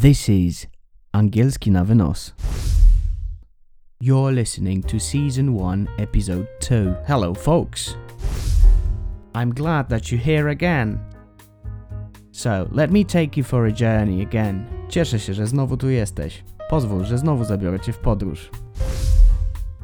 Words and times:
This 0.00 0.28
is 0.28 0.68
Angielski 1.12 1.72
na 1.72 1.82
wynos. 1.82 2.32
You're 4.00 4.30
listening 4.30 4.80
to 4.84 5.00
Season 5.00 5.54
1, 5.54 5.88
Episode 5.98 6.46
2. 6.60 6.94
Hello, 7.04 7.34
folks. 7.34 7.96
I'm 9.34 9.52
glad 9.52 9.88
that 9.88 10.12
you're 10.12 10.20
here 10.20 10.50
again. 10.50 11.00
So, 12.30 12.68
let 12.70 12.92
me 12.92 13.02
take 13.02 13.36
you 13.36 13.42
for 13.42 13.66
a 13.66 13.72
journey 13.72 14.22
again. 14.22 14.66
Cieszę 14.88 15.18
się, 15.18 15.34
że 15.34 15.46
znowu 15.46 15.76
tu 15.76 15.88
jesteś. 15.90 16.44
Pozwól, 16.70 17.04
że 17.04 17.18
znowu 17.18 17.44
zabiorę 17.44 17.80
cię 17.80 17.92
w 17.92 17.98
podróż. 17.98 18.50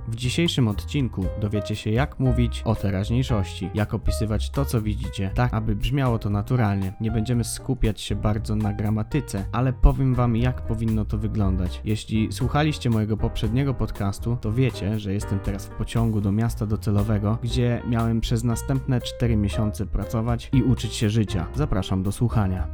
W 0.08 0.16
dzisiejszym 0.16 0.68
odcinku 0.68 1.24
dowiecie 1.40 1.76
się, 1.76 1.90
jak 1.90 2.18
mówić 2.18 2.62
o 2.64 2.74
teraźniejszości, 2.74 3.70
jak 3.74 3.94
opisywać 3.94 4.50
to, 4.50 4.64
co 4.64 4.82
widzicie, 4.82 5.30
tak 5.34 5.54
aby 5.54 5.76
brzmiało 5.76 6.18
to 6.18 6.30
naturalnie. 6.30 6.92
Nie 7.00 7.10
będziemy 7.10 7.44
skupiać 7.44 8.00
się 8.00 8.14
bardzo 8.14 8.56
na 8.56 8.72
gramatyce, 8.72 9.44
ale 9.52 9.72
powiem 9.72 10.14
wam, 10.14 10.36
jak 10.36 10.62
powinno 10.62 11.04
to 11.04 11.18
wyglądać. 11.18 11.80
Jeśli 11.84 12.32
słuchaliście 12.32 12.90
mojego 12.90 13.16
poprzedniego 13.16 13.74
podcastu, 13.74 14.36
to 14.40 14.52
wiecie, 14.52 14.98
że 14.98 15.12
jestem 15.12 15.38
teraz 15.38 15.66
w 15.66 15.70
pociągu 15.70 16.20
do 16.20 16.32
miasta 16.32 16.66
docelowego, 16.66 17.38
gdzie 17.42 17.82
miałem 17.88 18.20
przez 18.20 18.44
następne 18.44 19.00
4 19.00 19.36
miesiące 19.36 19.86
pracować 19.86 20.50
i 20.52 20.62
uczyć 20.62 20.94
się 20.94 21.10
życia. 21.10 21.46
Zapraszam 21.54 22.02
do 22.02 22.12
słuchania. 22.12 22.66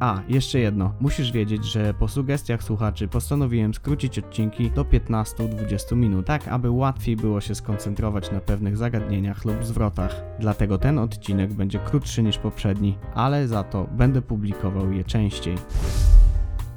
A, 0.00 0.20
jeszcze 0.28 0.58
jedno. 0.58 0.94
Musisz 1.00 1.32
wiedzieć, 1.32 1.64
że 1.64 1.94
po 1.94 2.08
sugestiach 2.08 2.62
słuchaczy 2.62 3.08
postanowiłem 3.08 3.74
skrócić 3.74 4.18
odcinki 4.18 4.70
do 4.70 4.84
15-20 4.84 5.96
minut, 5.96 6.26
tak 6.26 6.48
aby 6.48 6.70
łatwiej 6.70 7.16
było 7.16 7.40
się 7.40 7.54
skoncentrować 7.54 8.32
na 8.32 8.40
pewnych 8.40 8.76
zagadnieniach 8.76 9.44
lub 9.44 9.64
zwrotach. 9.64 10.22
Dlatego 10.40 10.78
ten 10.78 10.98
odcinek 10.98 11.52
będzie 11.52 11.78
krótszy 11.78 12.22
niż 12.22 12.38
poprzedni, 12.38 12.98
ale 13.14 13.48
za 13.48 13.62
to 13.62 13.86
będę 13.92 14.22
publikował 14.22 14.92
je 14.92 15.04
częściej. 15.04 15.54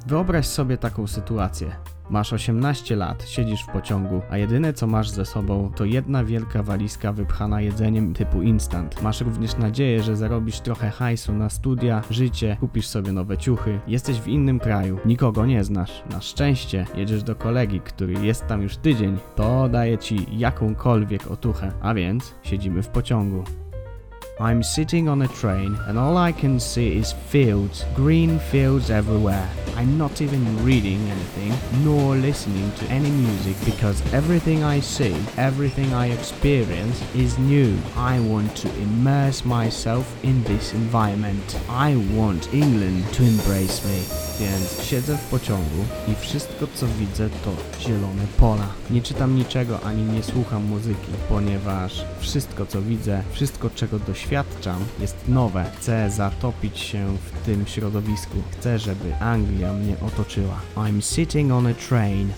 Wyobraź 0.06 0.46
sobie 0.46 0.78
taką 0.78 1.06
sytuację. 1.06 1.99
Masz 2.10 2.32
18 2.32 2.96
lat, 2.96 3.28
siedzisz 3.28 3.62
w 3.62 3.66
pociągu, 3.66 4.22
a 4.30 4.36
jedyne 4.36 4.72
co 4.72 4.86
masz 4.86 5.08
ze 5.10 5.24
sobą 5.24 5.72
to 5.76 5.84
jedna 5.84 6.24
wielka 6.24 6.62
walizka 6.62 7.12
wypchana 7.12 7.60
jedzeniem 7.60 8.14
typu 8.14 8.42
instant. 8.42 9.02
Masz 9.02 9.20
również 9.20 9.56
nadzieję, 9.56 10.02
że 10.02 10.16
zarobisz 10.16 10.60
trochę 10.60 10.90
hajsu 10.90 11.32
na 11.32 11.50
studia, 11.50 12.02
życie, 12.10 12.56
kupisz 12.60 12.86
sobie 12.86 13.12
nowe 13.12 13.38
ciuchy. 13.38 13.80
Jesteś 13.86 14.20
w 14.20 14.28
innym 14.28 14.58
kraju, 14.58 14.98
nikogo 15.04 15.46
nie 15.46 15.64
znasz. 15.64 16.02
Na 16.10 16.20
szczęście 16.20 16.86
jedziesz 16.96 17.22
do 17.22 17.36
kolegi, 17.36 17.80
który 17.80 18.12
jest 18.12 18.46
tam 18.46 18.62
już 18.62 18.76
tydzień. 18.76 19.18
To 19.36 19.68
daje 19.68 19.98
ci 19.98 20.38
jakąkolwiek 20.38 21.30
otuchę, 21.30 21.72
a 21.80 21.94
więc 21.94 22.34
siedzimy 22.42 22.82
w 22.82 22.88
pociągu. 22.88 23.44
I'm 24.40 24.62
sitting 24.62 25.06
on 25.06 25.20
a 25.20 25.28
train 25.28 25.78
and 25.86 25.98
all 25.98 26.16
I 26.16 26.32
can 26.32 26.58
see 26.58 26.96
is 26.96 27.12
fields, 27.12 27.84
green 27.94 28.38
fields 28.38 28.90
everywhere. 28.90 29.46
I'm 29.76 29.98
not 29.98 30.22
even 30.22 30.64
reading 30.64 30.98
anything 31.10 31.52
nor 31.84 32.16
listening 32.16 32.72
to 32.72 32.86
any 32.86 33.10
music 33.10 33.54
because 33.66 34.00
everything 34.14 34.64
I 34.64 34.80
see, 34.80 35.14
everything 35.36 35.92
I 35.92 36.06
experience 36.06 36.98
is 37.14 37.38
new. 37.38 37.76
I 37.96 38.18
want 38.20 38.56
to 38.56 38.68
immerse 38.80 39.44
myself 39.44 40.06
in 40.24 40.42
this 40.44 40.72
environment. 40.72 41.60
I 41.68 41.96
want 42.14 42.54
England 42.54 43.12
to 43.12 43.22
embrace 43.22 43.84
me. 43.84 44.00
Więc 44.40 44.82
siedzę 44.82 45.16
w 45.16 45.30
pociągu 45.30 45.84
i 46.08 46.14
wszystko 46.14 46.66
co 46.74 46.86
widzę 46.86 47.30
to 47.44 47.52
zielone 47.80 48.26
pola. 48.36 48.68
Nie 48.90 49.02
czytam 49.02 49.36
niczego 49.36 49.80
ani 49.80 50.02
nie 50.02 50.22
słucham 50.22 50.64
muzyki, 50.64 51.12
ponieważ 51.28 52.04
wszystko 52.20 52.66
co 52.66 52.82
widzę, 52.82 53.22
wszystko 53.32 53.70
czego 53.70 53.98
doświadczam 53.98 54.29
jest 55.00 55.28
nowe. 55.28 55.64
Chcę 55.76 56.10
zatopić 56.10 56.78
się 56.78 57.16
w 57.16 57.46
tym 57.46 57.66
środowisku. 57.66 58.36
Chcę, 58.52 58.78
żeby 58.78 59.16
Anglia 59.20 59.72
mnie 59.72 59.96
otoczyła. 60.06 60.60
I'm 60.76 61.00
sitting 61.14 61.52
on 61.52 61.66
a 61.66 61.74
train. 61.74 62.28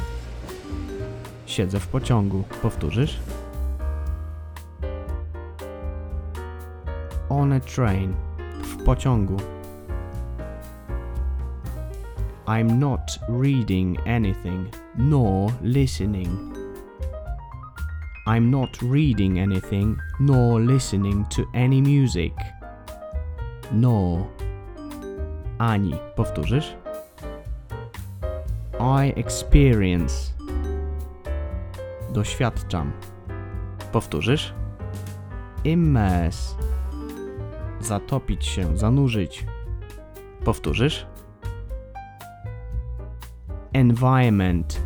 Siedzę 1.46 1.80
w 1.80 1.86
pociągu. 1.88 2.44
Powtórzysz? 2.62 3.20
On 7.28 7.52
a 7.52 7.60
train. 7.60 8.14
W 8.62 8.84
pociągu. 8.84 9.36
I'm 12.46 12.78
not 12.78 13.18
reading 13.28 13.98
anything, 14.06 14.68
nor 14.96 15.52
listening. 15.62 16.61
I'm 18.24 18.50
not 18.52 18.80
reading 18.82 19.40
anything, 19.40 19.98
nor 20.20 20.60
listening 20.60 21.26
to 21.30 21.44
any 21.54 21.80
music. 21.80 22.32
Nor. 23.72 24.28
Ani. 25.58 25.94
Powtórzysz? 26.16 26.76
I 28.80 29.12
experience. 29.16 30.32
Doświadczam. 32.12 32.92
Powtórzysz? 33.92 34.54
Immerse. 35.64 36.56
Zatopić 37.80 38.46
się, 38.46 38.76
zanurzyć. 38.76 39.46
Powtórzysz? 40.44 41.06
Environment. 43.72 44.80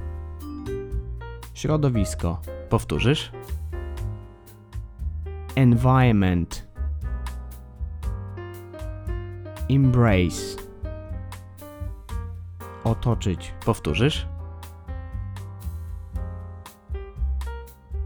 Środowisko. 1.54 2.55
Powtórzysz? 2.68 3.32
Environment. 5.54 6.66
Embrace. 9.70 10.56
Otoczyć. 12.84 13.54
Powtórzysz? 13.64 14.26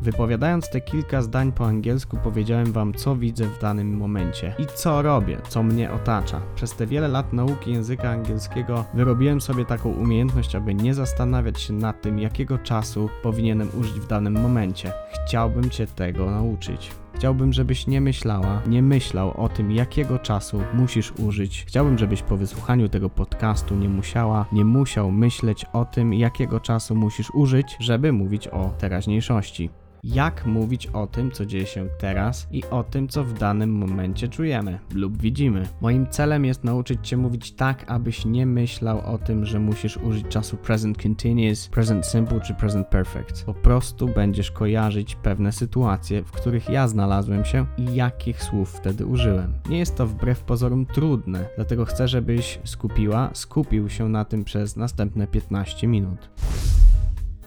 Wypowiadając 0.03 0.71
te 0.71 0.81
kilka 0.81 1.23
zdań 1.23 1.53
po 1.53 1.67
angielsku, 1.67 2.17
powiedziałem 2.23 2.73
wam, 2.73 2.95
co 2.95 3.17
widzę 3.17 3.45
w 3.45 3.61
danym 3.61 3.97
momencie 3.97 4.55
i 4.59 4.67
co 4.75 5.03
robię, 5.03 5.39
co 5.49 5.63
mnie 5.63 5.93
otacza. 5.93 6.41
Przez 6.55 6.77
te 6.77 6.87
wiele 6.87 7.09
lat 7.09 7.33
nauki 7.33 7.73
języka 7.73 8.11
angielskiego 8.11 8.85
wyrobiłem 8.95 9.41
sobie 9.41 9.65
taką 9.65 9.93
umiejętność, 9.93 10.55
aby 10.55 10.75
nie 10.75 10.95
zastanawiać 10.95 11.61
się 11.61 11.73
nad 11.73 12.03
tym, 12.03 12.19
jakiego 12.19 12.59
czasu 12.59 13.09
powinienem 13.23 13.69
użyć 13.81 14.01
w 14.01 14.07
danym 14.07 14.41
momencie. 14.41 14.93
Chciałbym 15.13 15.71
cię 15.71 15.87
tego 15.87 16.31
nauczyć. 16.31 16.91
Chciałbym, 17.15 17.53
żebyś 17.53 17.87
nie 17.87 18.01
myślała, 18.01 18.63
nie 18.67 18.83
myślał 18.83 19.45
o 19.45 19.49
tym, 19.49 19.73
jakiego 19.73 20.19
czasu 20.19 20.63
musisz 20.75 21.13
użyć. 21.13 21.65
Chciałbym, 21.69 21.99
żebyś 21.99 22.23
po 22.23 22.37
wysłuchaniu 22.37 22.89
tego 22.89 23.11
podcastu 23.11 23.77
nie 23.77 23.89
musiała, 23.89 24.47
nie 24.53 24.65
musiał 24.65 25.11
myśleć 25.11 25.67
o 25.73 25.85
tym, 25.85 26.15
jakiego 26.15 26.61
czasu 26.61 26.95
musisz 26.95 27.31
użyć, 27.31 27.77
żeby 27.81 28.13
mówić 28.13 28.49
o 28.49 28.71
teraźniejszości 28.79 29.71
jak 30.05 30.47
mówić 30.47 30.87
o 30.87 31.07
tym, 31.07 31.31
co 31.31 31.47
dzieje 31.47 31.67
się 31.67 31.87
teraz 31.99 32.49
i 32.53 32.63
o 32.71 32.85
tym, 32.85 33.09
co 33.09 33.25
w 33.25 33.33
danym 33.33 33.73
momencie 33.73 34.29
czujemy 34.29 34.79
lub 34.95 35.19
widzimy. 35.19 35.69
Moim 35.81 36.07
celem 36.07 36.45
jest 36.45 36.65
nauczyć 36.65 37.09
Cię 37.09 37.17
mówić 37.17 37.53
tak, 37.53 37.85
abyś 37.87 38.25
nie 38.25 38.47
myślał 38.47 39.01
o 39.15 39.19
tym, 39.19 39.47
że 39.47 39.61
musisz 39.61 39.97
użyć 39.97 40.27
czasu 40.29 40.57
present 40.57 41.03
continuous, 41.03 41.69
present 41.69 42.07
simple 42.07 42.41
czy 42.41 42.55
present 42.55 42.89
perfect. 42.89 43.45
Po 43.45 43.55
prostu 43.55 44.09
będziesz 44.09 44.51
kojarzyć 44.51 45.15
pewne 45.15 45.53
sytuacje, 45.53 46.23
w 46.23 46.31
których 46.31 46.69
ja 46.69 46.89
znalazłem 46.89 47.45
się 47.45 47.67
i 47.79 47.95
jakich 47.95 48.43
słów 48.43 48.71
wtedy 48.71 49.07
użyłem. 49.07 49.53
Nie 49.69 49.79
jest 49.79 49.97
to 49.97 50.07
wbrew 50.07 50.43
pozorom 50.43 50.87
trudne, 50.87 51.49
dlatego 51.57 51.85
chcę, 51.85 52.09
żebyś 52.09 52.59
skupiła, 52.65 53.31
skupił 53.33 53.89
się 53.89 54.09
na 54.09 54.25
tym 54.25 54.45
przez 54.45 54.77
następne 54.77 55.27
15 55.27 55.87
minut. 55.87 56.31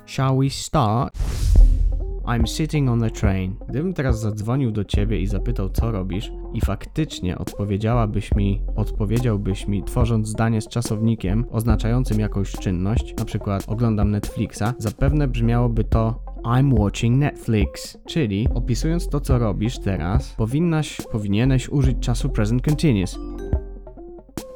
Shall 0.05 0.37
we 0.37 0.49
start? 0.49 1.13
I'm 2.25 2.47
sitting 2.47 2.89
on 2.89 3.03
a 3.03 3.09
train. 3.09 3.55
Gdybym 3.69 3.93
teraz 3.93 4.19
zadzwonił 4.19 4.71
do 4.71 4.83
ciebie 4.83 5.21
i 5.21 5.27
zapytał, 5.27 5.69
co 5.69 5.91
robisz, 5.91 6.31
i 6.53 6.61
faktycznie 6.61 7.37
odpowiedziałabyś 7.37 8.35
mi, 8.35 8.61
odpowiedziałbyś 8.75 9.67
mi, 9.67 9.83
tworząc 9.83 10.27
zdanie 10.27 10.61
z 10.61 10.67
czasownikiem 10.67 11.45
oznaczającym 11.51 12.19
jakąś 12.19 12.51
czynność, 12.51 13.13
na 13.17 13.25
przykład 13.25 13.63
oglądam 13.67 14.11
Netflixa, 14.11 14.63
zapewne 14.77 15.27
brzmiałoby 15.27 15.83
to 15.83 16.19
I'm 16.43 16.79
watching 16.79 17.17
Netflix, 17.17 17.97
czyli 18.05 18.47
opisując 18.53 19.09
to, 19.09 19.19
co 19.19 19.39
robisz 19.39 19.79
teraz, 19.79 20.35
powinnaś, 20.35 20.97
powinieneś 21.11 21.69
użyć 21.69 21.99
czasu 21.99 22.29
present 22.29 22.61
continuous. 22.61 23.19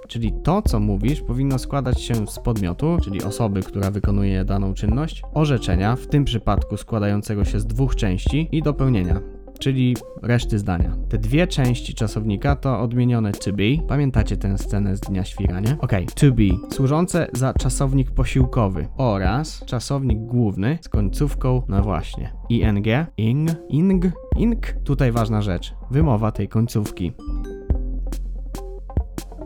Czyli 0.08 0.34
to, 0.44 0.62
co 0.62 0.80
mówisz, 0.80 1.22
powinno 1.22 1.60
składać 1.60 2.02
się 2.02 2.28
z 2.28 2.40
podmiotu, 2.40 2.98
czyli 3.04 3.24
osoby, 3.24 3.62
która 3.62 3.92
wykonuje 3.92 4.46
daną 4.46 4.74
czynność, 4.74 5.22
orzeczenia, 5.34 5.96
w 5.96 6.08
tym 6.08 6.26
przypadku 6.26 6.78
składającego 6.78 7.46
się 7.46 7.60
z 7.60 7.66
dwóch 7.66 7.96
części 7.96 8.50
i 8.52 8.62
dopełnienia, 8.62 9.22
czyli 9.60 9.96
reszty 10.22 10.60
zdania. 10.60 10.98
Te 11.10 11.18
dwie 11.18 11.48
części 11.48 11.94
czasownika 11.94 12.56
to 12.56 12.80
odmienione 12.80 13.32
to 13.32 13.54
be. 13.54 13.88
Pamiętacie 13.88 14.38
tę 14.38 14.58
scenę 14.58 14.96
z 14.96 15.00
Dnia 15.00 15.24
Świra? 15.24 15.62
Ok, 15.80 15.92
to 16.16 16.32
be, 16.32 16.74
służące 16.74 17.28
za 17.34 17.54
czasownik 17.54 18.12
posiłkowy 18.12 18.88
oraz 18.98 19.66
czasownik 19.66 20.20
główny 20.20 20.78
z 20.82 20.90
końcówką, 20.90 21.62
no 21.68 21.82
właśnie, 21.82 22.34
ing, 22.50 22.88
ing, 23.18 23.50
ing, 23.70 24.04
ing. 24.38 24.74
Tutaj 24.84 25.12
ważna 25.12 25.42
rzecz, 25.42 25.74
wymowa 25.92 26.32
tej 26.32 26.48
końcówki. 26.48 27.12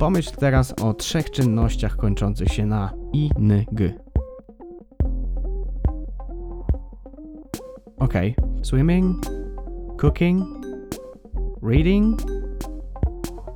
Pomyśl 0.02 0.32
teraz 0.40 0.74
o 0.82 0.94
trzech 0.94 1.32
czynnościach 1.32 1.98
kończących 1.98 2.48
się 2.48 2.66
na 2.66 2.94
ing. 3.14 3.70
Ok. 7.98 8.14
Swimming, 8.64 9.26
cooking, 9.98 10.46
reading. 11.64 12.22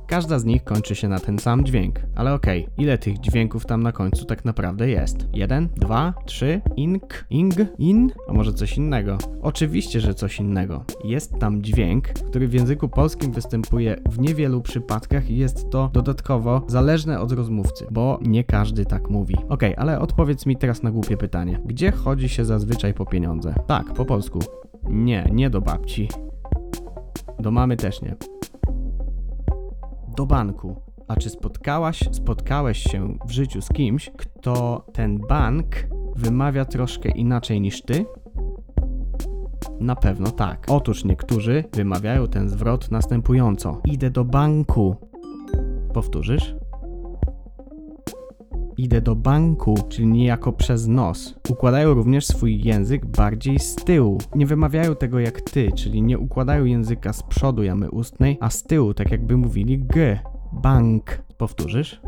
Każda 0.06 0.38
z 0.38 0.44
nich 0.44 0.64
kończy 0.64 0.94
się 0.94 1.08
na 1.08 1.18
ten 1.18 1.38
sam 1.38 1.64
dźwięk. 1.64 2.00
Ale 2.14 2.34
okej, 2.34 2.62
okay, 2.62 2.74
ile 2.78 2.98
tych 2.98 3.18
dźwięków 3.18 3.66
tam 3.66 3.82
na 3.82 3.92
końcu 3.92 4.24
tak 4.24 4.44
naprawdę 4.44 4.88
jest? 4.88 5.28
Jeden, 5.32 5.68
dwa, 5.76 6.14
trzy, 6.26 6.60
ing, 6.76 7.26
ing, 7.30 7.54
in, 7.78 8.12
a 8.28 8.32
może 8.32 8.52
coś 8.52 8.76
innego? 8.76 9.18
Oczywiście, 9.42 10.00
że 10.00 10.14
coś 10.14 10.40
innego. 10.40 10.84
Jest 11.04 11.38
tam 11.38 11.62
dźwięk, 11.62 12.08
który 12.08 12.48
w 12.48 12.52
języku 12.52 12.88
polskim 12.88 13.32
występuje 13.32 13.96
w 14.08 14.18
niewielu 14.18 14.60
przypadkach 14.60 15.30
i 15.30 15.36
jest 15.36 15.70
to 15.70 15.90
dodatkowo 15.92 16.62
zależne 16.66 17.20
od 17.20 17.32
rozmówcy, 17.32 17.86
bo 17.90 18.18
nie 18.22 18.44
każdy 18.44 18.84
tak 18.84 19.10
mówi. 19.10 19.36
Okay, 19.48 19.78
ale 19.78 20.00
odpowiedz 20.00 20.46
mi 20.46 20.56
teraz 20.56 20.82
na 20.82 20.90
głupie 20.90 21.16
pytanie. 21.16 21.60
Gdzie 21.64 21.92
chodzi 21.92 22.28
się 22.28 22.44
zazwyczaj 22.44 22.94
po 22.94 23.06
pieniądze? 23.06 23.54
Tak, 23.66 23.94
po 23.94 24.04
polsku. 24.04 24.38
Nie, 24.88 25.30
nie 25.32 25.50
do 25.50 25.60
babci. 25.60 26.08
Do 27.38 27.50
mamy 27.50 27.76
też 27.76 28.02
nie 28.02 28.16
do 30.16 30.26
banku. 30.26 30.76
A 31.08 31.16
czy 31.16 31.30
spotkałaś, 31.30 32.08
spotkałeś 32.12 32.78
się 32.78 33.18
w 33.26 33.30
życiu 33.30 33.62
z 33.62 33.68
kimś, 33.68 34.10
kto 34.16 34.86
ten 34.92 35.18
bank 35.18 35.66
wymawia 36.16 36.64
troszkę 36.64 37.08
inaczej 37.08 37.60
niż 37.60 37.82
ty? 37.82 38.04
Na 39.80 39.96
pewno 39.96 40.30
tak. 40.30 40.66
Otóż 40.68 41.04
niektórzy 41.04 41.64
wymawiają 41.72 42.26
ten 42.26 42.48
zwrot 42.48 42.90
następująco: 42.90 43.80
Idę 43.84 44.10
do 44.10 44.24
banku. 44.24 44.96
Powtórzysz? 45.92 46.54
Idę 48.78 49.00
do 49.00 49.14
banku, 49.16 49.74
czyli 49.88 50.06
niejako 50.06 50.52
przez 50.52 50.86
nos. 50.86 51.34
Układają 51.50 51.94
również 51.94 52.26
swój 52.26 52.62
język 52.62 53.06
bardziej 53.06 53.58
z 53.58 53.74
tyłu. 53.74 54.18
Nie 54.34 54.46
wymawiają 54.46 54.96
tego 54.96 55.18
jak 55.18 55.40
ty, 55.40 55.72
czyli 55.72 56.02
nie 56.02 56.18
układają 56.18 56.64
języka 56.64 57.12
z 57.12 57.22
przodu 57.22 57.62
jamy 57.62 57.90
ustnej, 57.90 58.38
a 58.40 58.50
z 58.50 58.62
tyłu, 58.62 58.94
tak 58.94 59.10
jakby 59.10 59.36
mówili 59.36 59.78
g. 59.78 60.18
Bank. 60.52 61.22
Powtórzysz? 61.38 62.00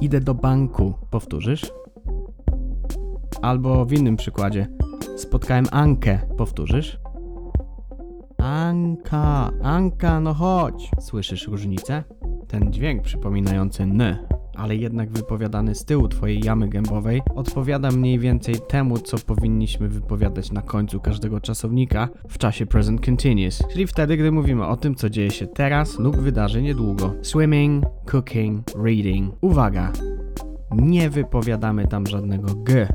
Idę 0.00 0.20
do 0.20 0.34
banku. 0.34 0.94
Powtórzysz? 1.10 1.72
Albo 3.42 3.84
w 3.84 3.92
innym 3.92 4.16
przykładzie. 4.16 4.66
Spotkałem 5.16 5.64
Ankę. 5.70 6.18
Powtórzysz? 6.36 7.00
Anka, 8.38 9.50
Anka, 9.62 10.20
no 10.20 10.34
chodź. 10.34 10.90
Słyszysz 11.00 11.48
różnicę? 11.48 12.04
Ten 12.48 12.72
dźwięk 12.72 13.02
przypominający 13.02 13.82
n 13.82 14.31
ale 14.62 14.76
jednak 14.76 15.10
wypowiadany 15.10 15.74
z 15.74 15.84
tyłu 15.84 16.08
twojej 16.08 16.40
jamy 16.44 16.68
gębowej, 16.68 17.22
odpowiada 17.34 17.90
mniej 17.90 18.18
więcej 18.18 18.54
temu, 18.68 18.98
co 18.98 19.18
powinniśmy 19.18 19.88
wypowiadać 19.88 20.52
na 20.52 20.62
końcu 20.62 21.00
każdego 21.00 21.40
czasownika 21.40 22.08
w 22.28 22.38
czasie 22.38 22.66
present 22.66 23.04
continuous, 23.04 23.62
czyli 23.72 23.86
wtedy, 23.86 24.16
gdy 24.16 24.32
mówimy 24.32 24.66
o 24.66 24.76
tym, 24.76 24.94
co 24.94 25.10
dzieje 25.10 25.30
się 25.30 25.46
teraz 25.46 25.98
lub 25.98 26.16
wydarzy 26.16 26.62
niedługo. 26.62 27.14
Swimming, 27.22 27.84
cooking, 28.10 28.66
reading. 28.84 29.34
Uwaga! 29.40 29.92
Nie 30.76 31.10
wypowiadamy 31.10 31.88
tam 31.88 32.06
żadnego 32.06 32.54
g. 32.54 32.88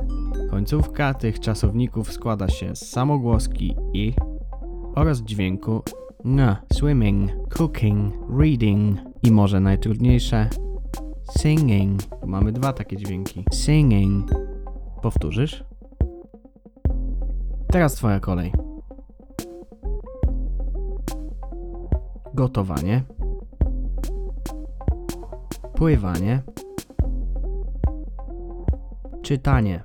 Końcówka 0.52 1.14
tych 1.14 1.40
czasowników 1.40 2.12
składa 2.12 2.48
się 2.48 2.76
z 2.76 2.90
samogłoski 2.90 3.76
i 3.94 4.14
oraz 4.96 5.22
dźwięku 5.22 5.84
n. 6.26 6.56
Swimming, 6.74 7.32
cooking, 7.58 8.14
reading 8.40 9.00
i 9.24 9.32
może 9.32 9.60
najtrudniejsze 9.60 10.50
Singing. 11.30 12.02
Mamy 12.26 12.52
dwa 12.52 12.74
takie 12.74 12.98
dźwięki. 12.98 13.46
Singing. 13.54 14.32
Powtórzysz? 15.02 15.64
Teraz 17.72 17.94
twoja 17.94 18.20
kolej. 18.20 18.54
Gotowanie. 22.34 23.04
Pływanie. 25.76 26.42
Czytanie. 29.22 29.84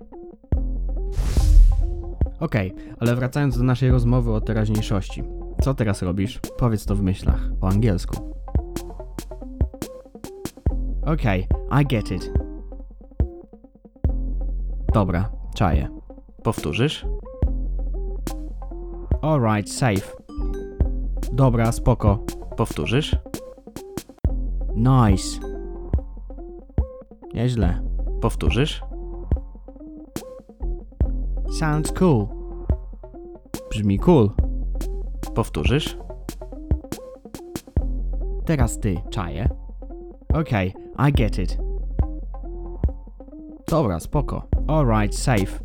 Ok, 2.41 2.55
ale 2.99 3.17
wracając 3.17 3.59
do 3.59 3.65
naszej 3.65 3.91
rozmowy 3.91 4.33
o 4.33 4.41
teraźniejszości. 4.41 5.23
Co 5.61 5.75
teraz 5.75 6.03
robisz? 6.03 6.41
Powiedz 6.59 6.85
to 6.85 6.97
w 6.97 7.03
myślach, 7.03 7.51
po 7.61 7.69
angielsku. 7.69 8.33
Okay, 11.07 11.49
I 11.71 11.85
get 11.85 12.11
it. 12.11 12.33
Dobra, 14.95 15.31
czaję. 15.55 15.89
Powtórzysz? 16.43 17.07
Alright, 19.23 19.71
safe. 19.71 20.17
Dobra, 21.33 21.73
spoko. 21.73 22.19
Powtórzysz? 22.57 23.17
Nice. 24.77 25.41
Nieźle. 27.35 27.83
Powtórzysz? 28.21 28.83
Sounds 31.59 31.93
cool. 31.93 32.27
Brzmi 33.71 33.99
cool. 33.99 34.31
Powtórzysz? 35.35 35.97
Teraz 38.45 38.79
ty, 38.79 39.01
czaję. 39.11 39.49
Okej, 40.35 40.69
okay, 40.69 40.82
I 40.97 41.11
get 41.11 41.39
it. 41.39 41.57
Dobra, 43.67 44.01
spoko. 44.01 44.49
Alright, 44.69 45.15
safe. 45.15 45.61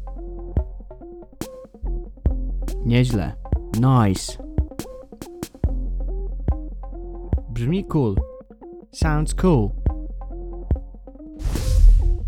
Nieźle. 2.85 3.35
Nice. 3.79 4.37
Brzmi 7.51 7.83
cool. 7.89 8.15
Sounds 8.91 9.33
cool. 9.33 9.75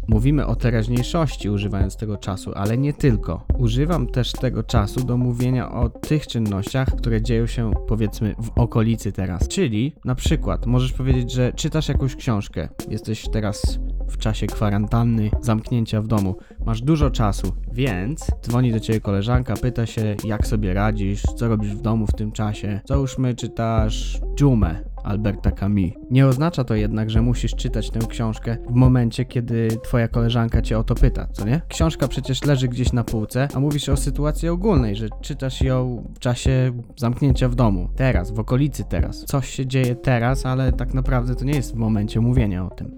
Mówimy 0.10 0.46
o 0.46 0.56
teraźniejszości 0.56 1.50
używając 1.50 1.96
tego 1.96 2.18
czasu, 2.18 2.51
ale 2.56 2.78
nie 2.78 2.94
tylko. 2.94 3.46
Używam 3.58 4.08
też 4.08 4.32
tego 4.32 4.63
czasu 4.63 5.04
do 5.04 5.18
mówienia 5.18 5.72
o 5.72 5.89
tych 5.89 6.28
czynnościach, 6.28 6.96
które 6.96 7.22
dzieją 7.22 7.48
się 7.48 7.72
powiedzmy 7.88 8.36
w 8.39 8.60
okolicy 8.60 9.12
teraz. 9.12 9.48
Czyli 9.48 9.96
na 10.06 10.16
przykład 10.16 10.66
możesz 10.66 10.94
powiedzieć, 10.94 11.32
że 11.32 11.54
czytasz 11.54 11.89
jakąś 11.89 12.16
książkę, 12.16 12.70
jesteś 12.89 13.30
teraz 13.32 13.80
w 14.10 14.18
czasie 14.18 14.48
kwarantanny, 14.48 15.32
zamknięcia 15.42 16.01
w 16.01 16.08
domu. 16.08 16.36
Masz 16.66 16.82
dużo 16.82 17.10
czasu, 17.10 17.51
więc 17.72 18.28
dzwoni 18.42 18.72
do 18.72 18.80
ciebie 18.80 19.01
koleżanka, 19.01 19.54
pyta 19.54 19.86
się, 19.86 20.16
jak 20.24 20.48
sobie 20.48 20.74
radzisz, 20.74 21.22
co 21.22 21.48
robisz 21.48 21.75
w 21.75 21.82
domu 21.82 22.08
w 22.08 22.13
tym 22.13 22.32
czasie. 22.32 22.80
Załóżmy, 22.86 23.36
czytasz 23.36 24.22
Dżumę 24.36 24.84
Alberta 25.10 25.51
Camus. 25.51 25.92
Nie 26.12 26.28
oznacza 26.28 26.63
to 26.63 26.75
jednak, 26.75 27.10
że 27.10 27.22
musisz 27.22 27.56
czytać 27.56 27.89
tę 27.89 28.00
książkę 28.00 28.58
w 28.70 28.74
momencie, 28.74 29.25
kiedy 29.25 29.68
twoja 29.84 30.08
koleżanka 30.08 30.62
cię 30.62 30.80
o 30.80 30.84
to 30.84 30.96
pyta, 30.96 31.28
co 31.34 31.46
nie? 31.46 31.62
Książka 31.68 32.08
przecież 32.08 32.44
leży 32.44 32.68
gdzieś 32.68 32.94
na 32.94 33.04
półce, 33.04 33.48
a 33.54 33.60
mówisz 33.60 33.89
o 33.89 33.98
sytuacji 33.98 34.50
ogólnej, 34.50 34.96
że 34.96 35.08
czytasz 35.22 35.62
ją 35.62 36.04
w 36.16 36.20
czasie 36.20 36.72
zamknięcia 36.98 37.50
w 37.50 37.56
domu. 37.56 37.89
Teraz, 37.96 38.32
w 38.32 38.39
okolicy 38.39 38.84
teraz. 38.89 39.25
Coś 39.25 39.50
się 39.50 39.66
dzieje 39.66 39.96
teraz, 39.96 40.46
ale 40.46 40.74
tak 40.74 40.94
naprawdę 40.94 41.36
to 41.36 41.46
nie 41.46 41.54
jest 41.54 41.74
w 41.74 41.78
momencie 41.78 42.20
mówienia 42.20 42.66
o 42.66 42.70
tym. 42.70 42.96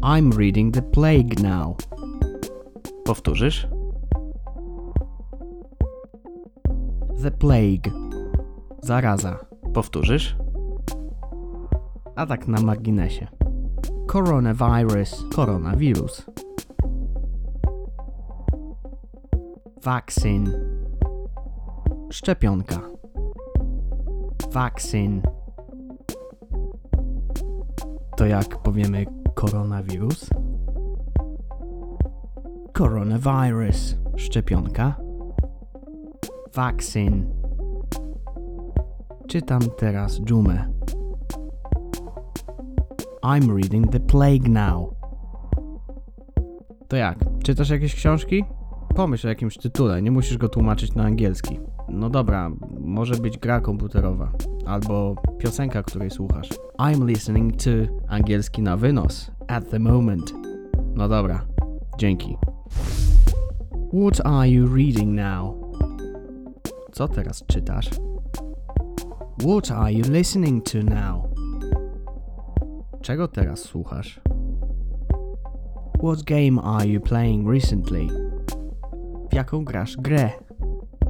I'm 0.00 0.38
reading 0.38 0.74
the 0.74 0.82
plague 0.82 1.42
now. 1.42 1.76
Powtórzysz? 3.04 3.68
The 7.22 7.30
plague. 7.30 7.90
Zaraza. 8.82 9.38
Powtórzysz? 9.74 10.36
A 12.16 12.26
tak 12.26 12.48
na 12.48 12.60
marginesie. 12.60 13.26
Coronavirus. 14.06 15.24
Koronawirus. 15.34 16.26
Vaccine. 19.84 20.50
Szczepionka. 22.10 22.80
Vaccine. 24.52 25.20
To 28.16 28.26
jak 28.26 28.62
powiemy 28.62 29.06
koronawirus? 29.34 30.30
Coronavirus. 32.78 33.96
Szczepionka. 34.16 34.96
Vaccine. 36.54 37.26
Czytam 39.26 39.60
teraz 39.78 40.20
dżumę. 40.20 40.68
I'm 43.24 43.54
reading 43.54 43.92
The 43.92 44.00
Plague 44.00 44.48
Now. 44.48 44.94
To 46.88 46.96
jak? 46.96 47.18
Czytasz 47.44 47.70
jakieś 47.70 47.94
książki? 47.94 48.44
Pomyśl 48.94 49.26
o 49.26 49.30
jakimś 49.30 49.58
tytule, 49.58 50.02
nie 50.02 50.10
musisz 50.10 50.38
go 50.38 50.48
tłumaczyć 50.48 50.94
na 50.94 51.04
angielski. 51.04 51.60
No 51.88 52.10
dobra, 52.10 52.50
może 52.80 53.14
być 53.14 53.38
gra 53.38 53.60
komputerowa. 53.60 54.32
Albo 54.66 55.16
piosenka, 55.38 55.82
której 55.82 56.10
słuchasz. 56.10 56.48
I'm 56.78 57.06
listening 57.06 57.56
to 57.56 57.70
angielski 58.08 58.62
na 58.62 58.76
wynos. 58.76 59.30
At 59.48 59.70
the 59.70 59.78
moment. 59.78 60.34
No 60.94 61.08
dobra, 61.08 61.46
dzięki. 61.98 62.36
What 63.92 64.26
are 64.26 64.50
you 64.50 64.74
reading 64.76 65.14
now? 65.14 65.54
Co 66.92 67.08
teraz 67.08 67.44
czytasz? 67.46 67.90
What 69.38 69.70
are 69.70 69.92
you 69.92 70.04
listening 70.10 70.64
to 70.64 70.78
now? 70.78 71.31
Czego 73.02 73.28
teraz 73.28 73.60
słuchasz? 73.60 74.20
What 75.98 76.22
game 76.22 76.62
are 76.62 76.86
you 76.86 77.00
playing 77.00 77.48
recently? 77.48 78.06
W 79.30 79.34
jaką 79.34 79.64
grasz 79.64 79.96
grę? 79.96 80.30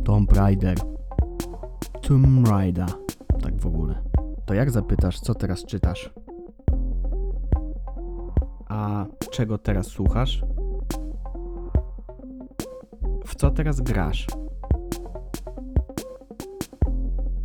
Tomb 0.05 0.33
Raider. 0.33 0.79
Tomb 2.03 2.49
Raider. 2.49 2.89
Tak 3.43 3.57
w 3.57 3.67
ogóle. 3.67 4.03
To 4.47 4.55
jak 4.55 4.71
zapytasz, 4.71 5.21
co 5.21 5.35
teraz 5.35 5.65
czytasz? 5.65 6.11
A 8.69 9.07
czego 9.31 9.59
teraz 9.59 9.87
słuchasz? 9.87 10.45
W 13.27 13.35
co 13.35 13.51
teraz 13.51 13.81
grasz? 13.81 14.27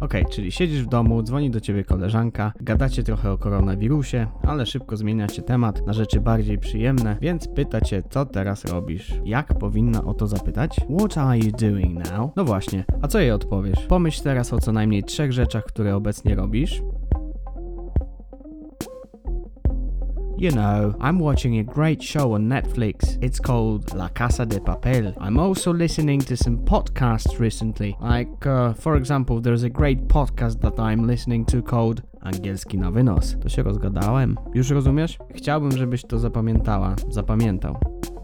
Okej, 0.07 0.25
czyli 0.25 0.51
siedzisz 0.51 0.83
w 0.83 0.87
domu, 0.87 1.23
dzwoni 1.23 1.51
do 1.51 1.61
ciebie 1.61 1.83
koleżanka, 1.83 2.53
gadacie 2.61 3.03
trochę 3.03 3.31
o 3.31 3.37
koronawirusie, 3.37 4.27
ale 4.43 4.65
szybko 4.65 4.97
zmieniacie 4.97 5.41
temat 5.41 5.87
na 5.87 5.93
rzeczy 5.93 6.19
bardziej 6.19 6.57
przyjemne, 6.57 7.17
więc 7.21 7.47
pyta 7.47 7.81
cię, 7.81 8.03
co 8.09 8.25
teraz 8.25 8.65
robisz. 8.65 9.13
Jak 9.25 9.57
powinna 9.57 10.03
o 10.03 10.13
to 10.13 10.27
zapytać? 10.27 10.79
What 10.99 11.17
are 11.17 11.37
you 11.37 11.51
doing 11.51 12.11
now? 12.11 12.31
No 12.35 12.45
właśnie, 12.45 12.83
a 13.01 13.07
co 13.07 13.19
jej 13.19 13.31
odpowiesz? 13.31 13.79
Pomyśl 13.87 14.23
teraz 14.23 14.53
o 14.53 14.59
co 14.59 14.71
najmniej 14.71 15.03
trzech 15.03 15.33
rzeczach, 15.33 15.63
które 15.65 15.95
obecnie 15.95 16.35
robisz, 16.35 16.81
You 20.39 20.51
know, 20.51 20.95
I'm 21.01 21.17
watching 21.17 21.57
a 21.57 21.63
great 21.63 22.03
show 22.03 22.33
on 22.33 22.47
Netflix. 22.47 23.17
It's 23.23 23.39
called 23.39 23.95
La 23.95 24.07
Casa 24.09 24.45
de 24.45 24.59
Papel. 24.59 25.15
I'm 25.19 25.39
also 25.39 25.73
listening 25.73 26.19
to 26.21 26.37
some 26.37 26.59
podcasts 26.59 27.39
recently. 27.39 27.97
Like, 27.99 28.45
uh, 28.45 28.73
for 28.73 28.97
example, 28.97 29.41
there's 29.41 29.63
a 29.63 29.69
great 29.69 30.07
podcast 30.07 30.61
that 30.61 30.79
I'm 30.79 31.07
listening 31.07 31.43
to 31.45 31.63
called 31.63 32.03
Angielski 32.23 32.77
na 32.77 32.91
wynos. 32.91 33.35
To 33.41 33.49
się 33.49 33.63
rozgadałem. 33.63 34.37
Już 34.53 34.69
rozumiesz? 34.69 35.17
Chciałbym, 35.35 35.71
żebyś 35.71 36.01
to 36.01 36.19
zapamiętała, 36.19 36.95
zapamiętał. 37.09 37.77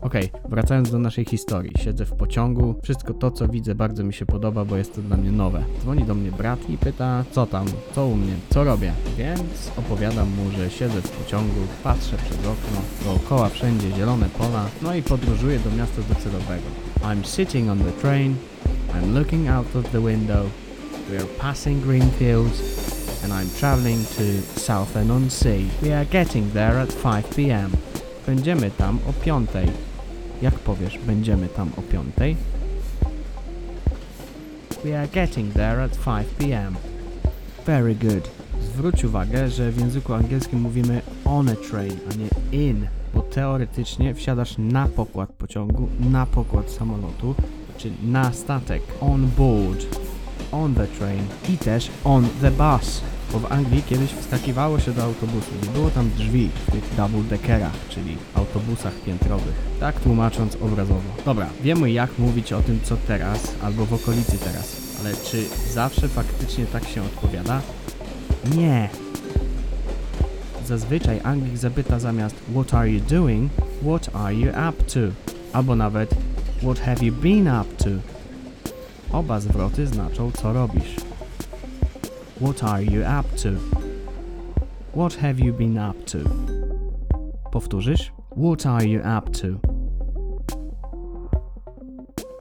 Okej, 0.04 0.30
wracając 0.50 0.92
do 0.92 1.00
naszej 1.00 1.26
historii. 1.26 1.72
Siedzę 1.84 2.06
w 2.06 2.12
pociągu, 2.12 2.76
wszystko 2.84 3.14
to 3.14 3.32
co 3.32 3.48
widzę 3.48 3.76
bardzo 3.76 4.04
mi 4.04 4.14
się 4.14 4.26
podoba, 4.26 4.66
bo 4.66 4.78
jest 4.78 4.96
to 4.96 5.02
dla 5.02 5.18
mnie 5.18 5.32
nowe. 5.32 5.64
Dzwoni 5.82 6.04
do 6.04 6.16
mnie 6.16 6.32
brat 6.32 6.70
i 6.70 6.78
pyta, 6.78 7.24
co 7.32 7.46
tam, 7.46 7.66
co 7.96 8.06
u 8.06 8.16
mnie, 8.16 8.34
co 8.50 8.64
robię. 8.64 8.94
Więc 9.18 9.72
opowiadam 9.78 10.30
mu, 10.30 10.52
że 10.58 10.70
siedzę 10.70 11.02
w 11.02 11.10
pociągu, 11.10 11.60
patrzę 11.84 12.18
przez 12.18 12.38
okno, 12.38 12.82
dookoła 13.06 13.50
wszędzie 13.50 13.92
zielone 13.92 14.30
pola, 14.38 14.66
no 14.82 14.96
i 14.96 15.02
podróżuję 15.02 15.60
do 15.60 15.72
miasta 15.72 16.02
docelowego. 16.10 16.68
I'm 17.02 17.26
sitting 17.26 17.70
on 17.70 17.80
the 17.80 17.92
train, 17.92 18.36
I'm 18.94 19.20
looking 19.20 19.50
out 19.50 19.76
of 19.76 19.92
the 19.92 20.02
window, 20.02 20.46
we 21.10 21.18
are 21.18 21.28
passing 21.40 21.84
green 21.84 22.10
fields, 22.10 22.62
and 23.24 23.34
I'm 23.34 23.60
traveling 23.60 24.08
to 24.08 24.60
Southend-on-Sea. 24.60 25.66
We 25.82 25.98
are 25.98 26.06
getting 26.06 26.54
there 26.54 26.82
at 26.82 26.94
5 26.94 27.36
p.m. 27.36 27.72
Będziemy 28.28 28.72
tam 28.72 29.00
o 29.10 29.14
5. 29.14 29.50
Jak 30.44 30.60
powiesz, 30.60 31.00
będziemy 31.08 31.48
tam 31.48 31.70
o 31.78 31.82
5? 31.82 32.38
We 34.84 35.00
are 35.00 35.08
getting 35.08 35.54
there 35.54 35.84
at 35.84 35.92
5 35.92 36.28
p.m. 36.38 36.76
Very 37.66 37.96
good. 37.96 38.32
Zwróć 38.62 39.04
uwagę, 39.04 39.50
że 39.50 39.72
w 39.72 39.80
języku 39.80 40.14
angielskim 40.14 40.62
mówimy 40.62 41.02
on 41.26 41.50
a 41.50 41.56
train, 41.56 41.94
a 42.12 42.14
nie 42.16 42.62
in, 42.66 42.88
bo 43.14 43.22
teoretycznie 43.22 44.14
wsiadasz 44.14 44.56
na 44.58 44.88
pokład 44.88 45.30
pociągu, 45.30 45.88
na 46.00 46.26
pokład 46.26 46.72
samolotu, 46.72 47.36
czyli 47.78 47.96
na 48.04 48.34
statek, 48.34 48.82
on 49.02 49.28
board, 49.38 49.86
on 50.52 50.76
the 50.76 50.88
train 50.88 51.24
i 51.50 51.58
też 51.58 51.90
on 52.04 52.28
the 52.42 52.52
bus. 52.52 53.02
Bo 53.32 53.40
w 53.40 53.52
Anglii 53.52 53.84
kiedyś 53.90 54.12
wskakiwało 54.12 54.80
się 54.80 54.92
do 54.92 55.04
autobusu. 55.04 55.52
Nie 55.64 55.70
było 55.70 55.90
tam 55.90 56.10
drzwi 56.18 56.50
w 56.68 56.72
tych 56.72 56.96
double 56.98 57.24
deckerach, 57.24 57.74
czyli 57.90 58.18
autobusach 58.36 58.94
piętrowych. 58.94 59.54
Tak 59.80 60.00
tłumacząc 60.00 60.56
obrazowo. 60.56 61.02
Dobra, 61.26 61.50
wiemy 61.62 61.92
jak 61.92 62.20
mówić 62.20 62.54
o 62.54 62.62
tym 62.62 62.80
co 62.84 62.98
teraz, 63.08 63.52
albo 63.64 63.86
w 63.86 63.94
okolicy 63.94 64.38
teraz. 64.38 64.78
Ale 65.00 65.14
czy 65.16 65.44
zawsze 65.74 66.08
faktycznie 66.08 66.66
tak 66.66 66.88
się 66.88 67.02
odpowiada? 67.02 67.62
Nie. 68.56 68.90
Zazwyczaj 70.68 71.20
Anglik 71.24 71.58
zapyta 71.58 72.00
zamiast 72.00 72.36
What 72.52 72.74
are 72.74 72.90
you 72.90 73.00
doing? 73.00 73.52
What 73.82 74.16
are 74.16 74.36
you 74.36 74.50
up 74.50 74.84
to? 74.84 75.00
Albo 75.54 75.76
nawet 75.76 76.16
What 76.64 76.80
have 76.80 77.06
you 77.06 77.14
been 77.14 77.48
up 77.48 77.84
to? 77.84 77.90
Oba 79.18 79.40
zwroty 79.40 79.88
znaczą 79.88 80.32
co 80.32 80.54
robisz. 80.54 80.96
What 82.44 82.62
are 82.62 82.82
you 82.82 83.04
up 83.04 83.26
to? 83.38 83.52
What 84.94 85.14
have 85.14 85.40
you 85.40 85.54
been 85.54 85.78
up 85.78 86.06
to? 86.08 86.18
Powtórzysz? 87.52 88.12
What 88.36 88.66
are 88.66 88.84
you 88.86 89.00
up 89.00 89.30
to? 89.30 89.62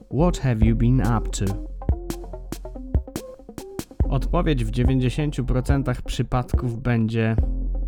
What 0.09 0.37
have 0.37 0.65
you 0.65 0.75
been 0.75 0.99
up 0.99 1.29
to? 1.29 1.45
Odpowiedź 4.09 4.65
w 4.65 4.71
90% 4.71 6.01
przypadków 6.01 6.81
będzie 6.81 7.35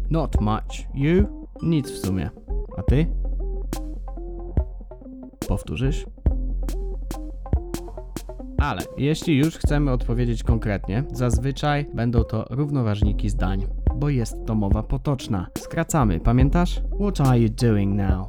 Not 0.10 0.42
much. 0.42 0.88
You? 0.94 1.48
Nic 1.64 1.92
w 1.92 1.98
sumie. 1.98 2.30
A 2.78 2.84
ty? 2.84 3.06
Powtórzysz? 5.48 6.06
Ale 8.66 8.82
jeśli 8.98 9.38
już 9.38 9.58
chcemy 9.58 9.92
odpowiedzieć 9.92 10.44
konkretnie, 10.44 11.04
zazwyczaj 11.12 11.86
będą 11.94 12.24
to 12.24 12.46
równoważniki 12.50 13.30
zdań, 13.30 13.66
bo 13.96 14.10
jest 14.10 14.46
to 14.46 14.56
mowa 14.56 14.84
potoczna. 14.84 15.48
Skracamy, 15.58 16.20
pamiętasz? 16.20 16.82
What 17.00 17.22
are 17.22 17.40
you 17.40 17.50
doing 17.50 17.96
now? 17.96 18.28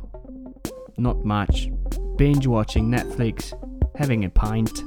Not 0.99 1.25
much. 1.25 1.57
Binge 2.19 2.51
watching 2.51 2.89
Netflix. 2.89 3.55
Having 3.99 4.25
a 4.25 4.49
pint. 4.49 4.85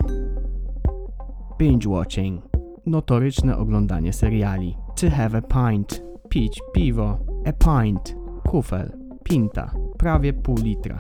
Binge 1.58 1.90
watching. 1.90 2.44
Notoryczne 2.86 3.58
oglądanie 3.58 4.14
seriali. 4.14 4.78
To 5.02 5.10
have 5.10 5.38
a 5.38 5.42
pint. 5.42 6.04
Pić 6.30 6.62
piwo. 6.74 7.18
A 7.46 7.52
pint. 7.52 8.16
Kufel. 8.50 8.92
Pinta. 9.24 9.72
Prawie 9.98 10.34
pół 10.34 10.56
litra. 10.64 10.98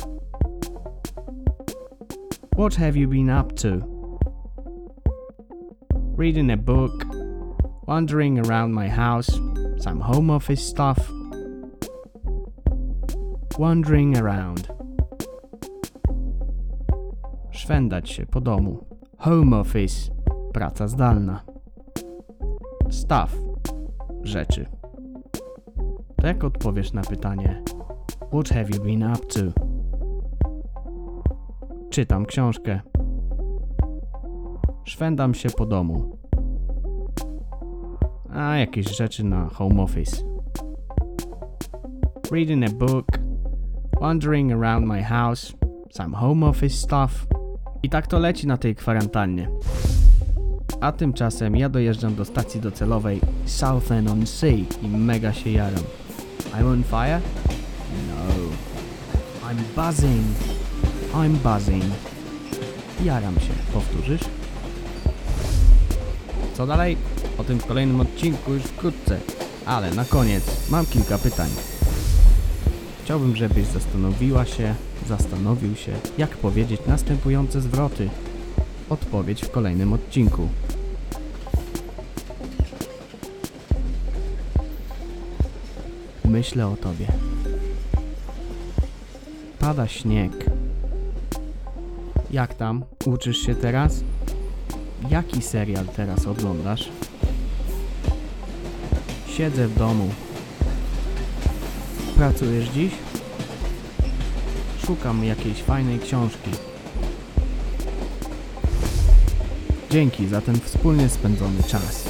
What 2.54 2.76
have 2.76 3.00
you 3.00 3.10
been 3.10 3.30
up 3.30 3.54
to? 3.54 3.99
Reading 6.20 6.52
a 6.52 6.58
book, 6.58 7.06
wandering 7.88 8.40
around 8.40 8.74
my 8.74 8.90
house, 8.90 9.40
some 9.78 10.02
home 10.02 10.30
office 10.30 10.62
stuff. 10.62 11.00
Wandering 13.58 14.18
around. 14.18 14.68
Szwendać 17.52 18.10
się 18.10 18.26
po 18.26 18.42
domu. 18.42 18.86
Home 19.18 19.60
office. 19.60 20.12
Praca 20.54 20.88
zdalna. 20.88 21.44
Stuff. 22.90 23.42
Rzeczy. 24.24 24.66
To 26.22 26.28
jak 26.28 26.44
odpowiesz 26.44 26.94
na 26.94 27.02
pytanie 27.02 27.64
What 28.28 28.50
have 28.50 28.70
you 28.70 28.84
been 28.84 29.04
up 29.04 29.26
to? 29.26 29.42
Czytam 31.90 32.26
książkę. 32.26 32.82
Szwendam 35.00 35.34
się 35.34 35.50
po 35.50 35.66
domu. 35.66 36.18
A 38.34 38.58
jakieś 38.58 38.98
rzeczy 38.98 39.24
na 39.24 39.50
home 39.50 39.84
office. 39.84 40.18
Reading 42.32 42.66
a 42.66 42.70
book, 42.70 43.06
wandering 44.02 44.52
around 44.52 44.88
my 44.88 45.04
house, 45.04 45.54
some 45.92 46.18
home 46.18 46.48
office 46.48 46.76
stuff. 46.76 47.28
I 47.84 47.90
tak 47.90 48.08
to 48.08 48.20
leci 48.20 48.48
na 48.48 48.58
tej 48.58 48.76
kwarantannie. 48.76 49.50
A 50.82 50.92
tymczasem 50.92 51.56
ja 51.56 51.70
dojeżdżam 51.70 52.16
do 52.16 52.26
stacji 52.26 52.62
docelowej 52.62 53.22
Southend 53.46 54.10
on 54.10 54.28
Sea 54.28 54.66
i 54.82 54.88
mega 54.88 55.34
się 55.34 55.50
jaram. 55.50 55.84
I'm 56.54 56.68
on 56.68 56.84
fire? 56.84 57.22
No. 58.08 58.34
I'm 59.50 59.58
buzzing. 59.76 60.24
I'm 61.14 61.30
buzzing. 61.30 61.84
Jaram 63.04 63.36
się. 63.36 63.54
Powtórzysz? 63.74 64.39
Co 66.60 66.68
dalej? 66.68 66.98
O 67.38 67.44
tym 67.44 67.60
w 67.60 67.66
kolejnym 67.66 68.02
odcinku 68.02 68.54
już 68.54 68.64
wkrótce. 68.64 69.20
Ale 69.66 69.92
na 69.92 70.06
koniec 70.06 70.70
mam 70.70 70.86
kilka 70.86 71.18
pytań. 71.18 71.50
Chciałbym, 73.04 73.36
żebyś 73.36 73.66
zastanowiła 73.66 74.46
się, 74.46 74.76
zastanowił 75.08 75.76
się, 75.76 75.92
jak 76.18 76.30
powiedzieć 76.30 76.82
następujące 76.88 77.62
zwroty. 77.62 78.10
odpowiedź 78.90 79.42
w 79.42 79.52
kolejnym 79.52 79.94
odcinku. 79.94 80.48
Myślę 86.26 86.68
o 86.68 86.76
tobie. 86.76 87.08
Pada 89.60 89.88
śnieg. 89.88 90.46
Jak 92.32 92.54
tam? 92.54 92.84
Uczysz 93.06 93.38
się 93.38 93.56
teraz? 93.56 94.04
Jaki 95.08 95.42
serial 95.42 95.86
teraz 95.86 96.28
oglądasz? 96.28 96.90
Siedzę 99.28 99.68
w 99.68 99.78
domu. 99.78 100.10
Pracujesz 102.16 102.70
dziś? 102.70 102.92
Szukam 104.86 105.24
jakiejś 105.24 105.64
fajnej 105.64 106.00
książki. 106.00 106.52
Dzięki 109.92 110.28
za 110.28 110.42
ten 110.42 110.60
wspólnie 110.60 111.10
spędzony 111.10 111.64
czas. 111.64 112.04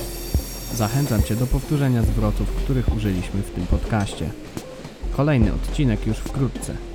Zachęcam 0.75 1.23
Cię 1.23 1.35
do 1.35 1.47
powtórzenia 1.47 2.03
zwrotów, 2.03 2.51
których 2.51 2.95
użyliśmy 2.95 3.41
w 3.41 3.51
tym 3.51 3.67
podcaście. 3.67 4.29
Kolejny 5.17 5.53
odcinek 5.53 6.07
już 6.07 6.17
wkrótce. 6.17 6.88